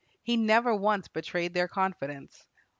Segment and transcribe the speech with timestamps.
[0.23, 2.47] He never once betrayed their confidence.